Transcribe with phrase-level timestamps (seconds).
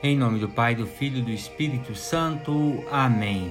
[0.00, 2.84] Em nome do Pai, do Filho e do Espírito Santo.
[2.88, 3.50] Amém.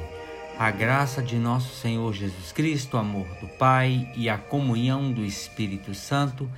[0.57, 5.25] A graça de nosso Senhor Jesus Cristo, o amor do Pai e a comunhão do
[5.25, 6.49] Espírito Santo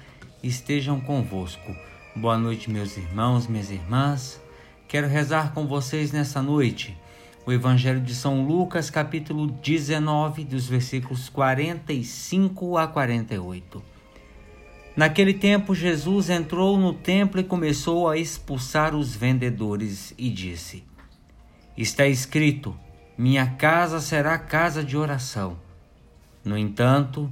[0.43, 1.75] estejam convosco.
[2.15, 4.39] Boa noite, meus irmãos, minhas irmãs.
[4.87, 6.95] Quero rezar com vocês nessa noite
[7.43, 13.88] o Evangelho de São Lucas, capítulo 19, dos versículos 45 a 48.
[14.95, 20.83] Naquele tempo, Jesus entrou no templo e começou a expulsar os vendedores e disse:
[21.77, 22.77] Está escrito:
[23.17, 25.57] Minha casa será casa de oração.
[26.43, 27.31] No entanto,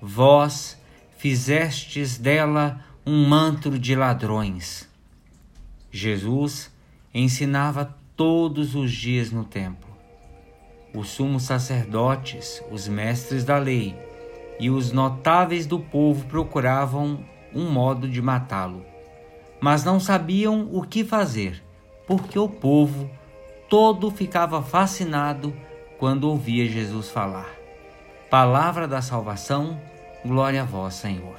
[0.00, 0.80] vós
[1.16, 4.88] fizestes dela um mantro de ladrões.
[5.90, 6.70] Jesus
[7.12, 9.90] ensinava todos os dias no templo.
[10.94, 13.96] Os sumos sacerdotes, os mestres da lei,
[14.60, 18.84] e os notáveis do povo procuravam um modo de matá-lo.
[19.58, 21.64] Mas não sabiam o que fazer,
[22.06, 23.10] porque o povo
[23.70, 25.56] todo ficava fascinado
[25.98, 27.48] quando ouvia Jesus falar.
[28.28, 29.80] Palavra da salvação,
[30.24, 31.36] glória a vós, Senhor.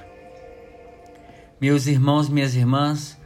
[1.60, 3.20] Meus irmãos, minhas irmãs,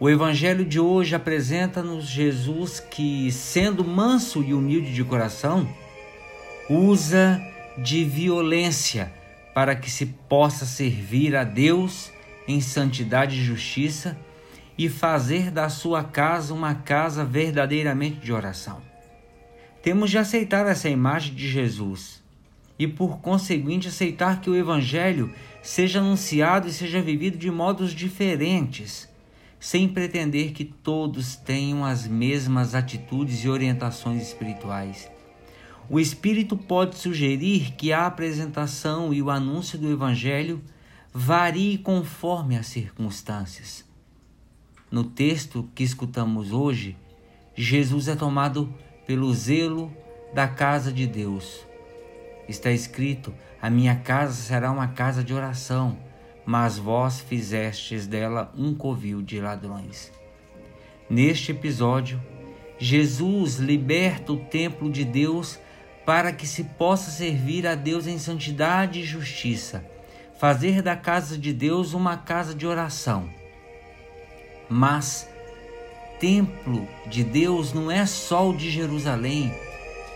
[0.00, 5.68] o Evangelho de hoje apresenta-nos Jesus que, sendo manso e humilde de coração,
[6.68, 7.40] usa
[7.78, 9.19] de violência
[9.54, 12.12] para que se possa servir a Deus
[12.46, 14.16] em santidade e justiça
[14.76, 18.80] e fazer da sua casa uma casa verdadeiramente de oração.
[19.82, 22.22] Temos de aceitar essa imagem de Jesus
[22.78, 29.08] e, por conseguinte, aceitar que o Evangelho seja anunciado e seja vivido de modos diferentes,
[29.58, 35.10] sem pretender que todos tenham as mesmas atitudes e orientações espirituais.
[35.92, 40.62] O Espírito pode sugerir que a apresentação e o anúncio do Evangelho
[41.12, 43.84] varie conforme as circunstâncias.
[44.88, 46.96] No texto que escutamos hoje,
[47.56, 48.72] Jesus é tomado
[49.04, 49.92] pelo zelo
[50.32, 51.66] da casa de Deus.
[52.48, 55.98] Está escrito: A minha casa será uma casa de oração,
[56.46, 60.12] mas vós fizestes dela um covil de ladrões.
[61.08, 62.22] Neste episódio,
[62.78, 65.58] Jesus liberta o templo de Deus
[66.04, 69.84] para que se possa servir a Deus em santidade e justiça,
[70.38, 73.28] fazer da casa de Deus uma casa de oração.
[74.68, 75.28] Mas
[76.18, 79.54] templo de Deus não é só o de Jerusalém,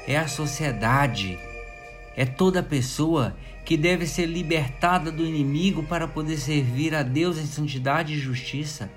[0.06, 1.38] é a sociedade,
[2.16, 7.46] é toda pessoa que deve ser libertada do inimigo para poder servir a Deus em
[7.46, 8.90] santidade e justiça.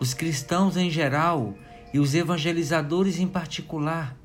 [0.00, 1.54] Os cristãos em geral
[1.92, 4.16] e os evangelizadores em particular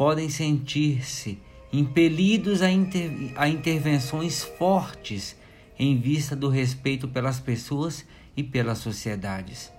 [0.00, 1.38] podem sentir-se
[1.70, 5.36] impelidos a, inter a intervenções fortes
[5.78, 9.70] em vista do respeito pelas pessoas e pelas sociedades.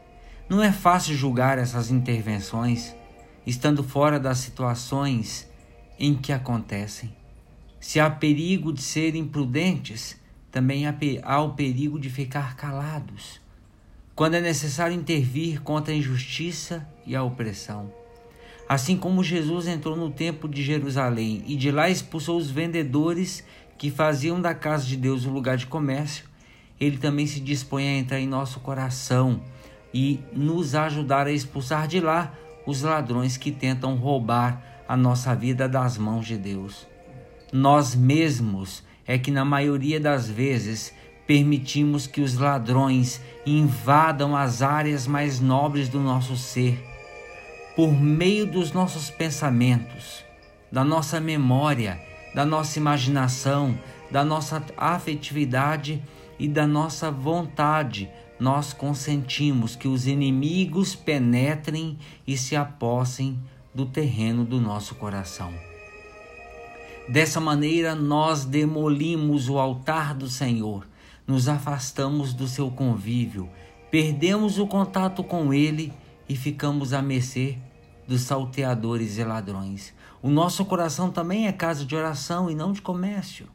[0.48, 2.96] Não é fácil julgar essas intervenções,
[3.48, 5.50] estando fora das situações
[5.98, 7.12] em que acontecem.
[7.80, 10.22] Se há perigo de serem imprudentes,
[10.52, 10.84] também
[11.24, 13.42] há o perigo de ficar calados,
[14.14, 18.01] quando é necessário intervir contra a injustiça e a opressão.
[18.72, 23.44] Assim como Jesus entrou no templo de Jerusalém e de lá expulsou os vendedores
[23.78, 26.24] que faziam da casa de Deus um lugar de comércio,
[26.80, 29.42] ele também se dispõe a entrar em nosso coração
[29.94, 32.34] e nos ajudar a expulsar de lá
[32.66, 36.88] os ladrões que tentam roubar a nossa vida das mãos de Deus.
[37.52, 40.94] Nós mesmos é que, na maioria das vezes,
[41.28, 46.91] permitimos que os ladrões invadam as áreas mais nobres do nosso ser
[47.76, 50.24] por meio dos nossos pensamentos,
[50.72, 52.00] da nossa memória,
[52.36, 53.78] da nossa imaginação,
[54.09, 56.02] da nossa afetividade
[56.38, 58.09] e da nossa vontade,
[58.40, 63.40] nós consentimos que os inimigos penetrem e se apossem
[63.73, 65.53] do terreno do nosso coração.
[67.08, 70.88] Dessa maneira, nós demolimos o altar do Senhor,
[71.26, 73.50] nos afastamos do seu convívio,
[73.90, 75.94] perdemos o contato com Ele
[76.32, 77.58] e ficamos à mercê
[78.08, 79.94] dos salteadores e ladrões.
[80.22, 83.50] O nosso coração também é casa de oração e não de comércio.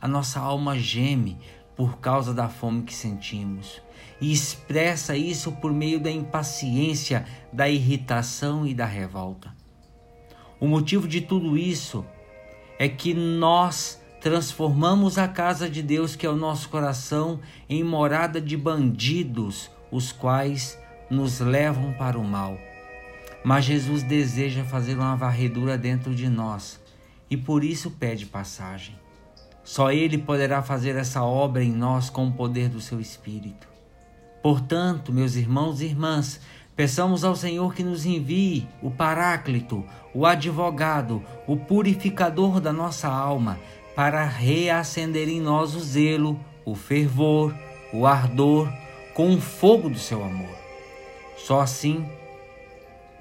[0.00, 1.38] A nossa alma geme
[1.76, 3.80] por causa da fome que sentimos
[4.20, 9.54] e expressa isso por meio da impaciência, da irritação e da revolta.
[10.58, 12.04] O motivo de tudo isso
[12.80, 17.38] é que nós transformamos a casa de Deus, que é o nosso coração,
[17.68, 20.76] em morada de bandidos, os quais
[21.10, 22.58] nos levam para o mal.
[23.44, 26.80] Mas Jesus deseja fazer uma varredura dentro de nós
[27.30, 28.98] e por isso pede passagem.
[29.62, 33.68] Só Ele poderá fazer essa obra em nós com o poder do seu Espírito.
[34.42, 36.40] Portanto, meus irmãos e irmãs,
[36.78, 39.84] Peçamos ao Senhor que nos envie o Paráclito,
[40.14, 43.58] o advogado, o purificador da nossa alma,
[43.96, 47.52] para reacender em nós o zelo, o fervor,
[47.92, 48.72] o ardor,
[49.12, 50.57] com o fogo do seu amor.
[51.38, 52.06] Só assim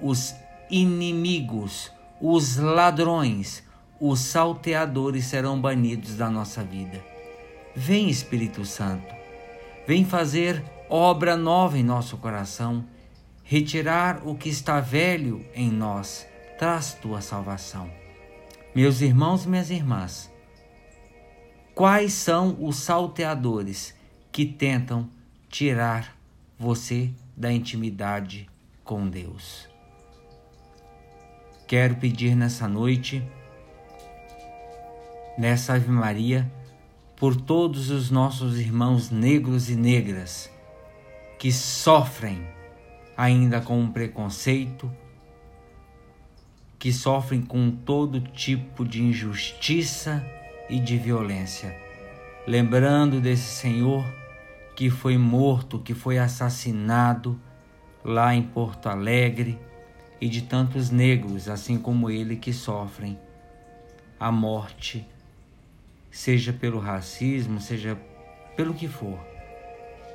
[0.02, 0.36] os
[0.70, 1.92] inimigos,
[2.22, 3.64] os ladrões,
[4.00, 7.04] os salteadores serão banidos da nossa vida.
[7.76, 9.14] Vem, Espírito Santo,
[9.88, 12.86] vem fazer obra nova em nosso coração,
[13.44, 16.28] retirar o que está velho em nós,
[16.58, 17.90] traz tua salvação.
[18.76, 20.32] Meus irmãos minhas irmãs,
[21.74, 23.96] quais são os salteadores
[24.32, 25.10] que tentam
[25.50, 26.16] tirar
[26.60, 28.50] você da intimidade
[28.84, 29.70] com Deus?
[31.68, 33.22] Quero pedir nessa noite,
[35.38, 36.52] nessa Ave Maria,
[37.16, 40.50] por todos os nossos irmãos negros e negras
[41.38, 42.48] que sofrem
[43.16, 44.92] ainda com um preconceito,
[46.80, 50.26] que sofrem com todo tipo de injustiça
[50.70, 51.76] e de violência.
[52.48, 54.06] Lembrando desse Senhor
[54.78, 57.36] que foi morto, que foi assassinado
[58.06, 59.58] lá em Porto Alegre
[60.22, 63.18] e de tantos negros, assim como ele, que sofrem
[64.20, 65.04] a morte,
[66.12, 67.98] seja pelo racismo, seja
[68.56, 69.18] pelo que for,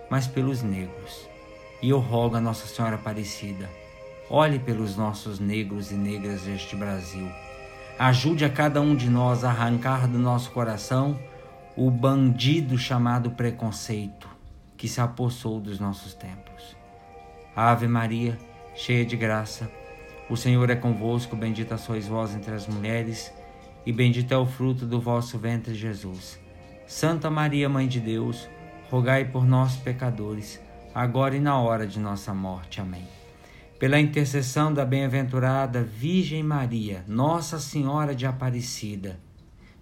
[0.08, 1.28] mas pelos negros.
[1.82, 3.68] E eu rogo a Nossa Senhora Aparecida,
[4.30, 7.28] olhe pelos nossos negros e negras deste Brasil.
[7.98, 11.18] Ajude a cada um de nós a arrancar do nosso coração
[11.76, 14.31] o bandido chamado preconceito
[14.82, 16.76] que se apossou dos nossos tempos.
[17.54, 18.36] Ave Maria,
[18.74, 19.70] cheia de graça,
[20.28, 23.32] o Senhor é convosco, bendita sois vós entre as mulheres,
[23.86, 26.36] e bendito é o fruto do vosso ventre, Jesus.
[26.84, 28.48] Santa Maria, Mãe de Deus,
[28.90, 30.60] rogai por nós, pecadores,
[30.92, 32.80] agora e na hora de nossa morte.
[32.80, 33.06] Amém.
[33.78, 39.20] Pela intercessão da bem-aventurada Virgem Maria, Nossa Senhora de Aparecida,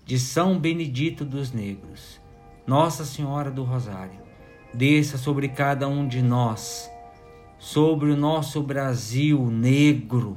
[0.04, 2.20] de São Benedito dos Negros,
[2.66, 4.28] Nossa Senhora do Rosário,
[4.72, 6.90] desça sobre cada um de nós
[7.60, 10.36] sobre o nosso Brasil negro,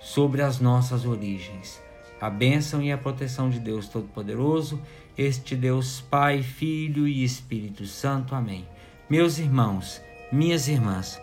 [0.00, 1.80] sobre as nossas origens.
[2.18, 4.80] A bênção e a proteção de Deus Todo-Poderoso,
[5.16, 8.34] este Deus Pai, Filho e Espírito Santo.
[8.34, 8.66] Amém.
[9.08, 10.00] Meus irmãos,
[10.32, 11.20] minhas irmãs,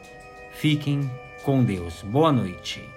[0.53, 1.09] fiquem
[1.43, 2.03] com Deus.
[2.03, 2.96] Boa noite.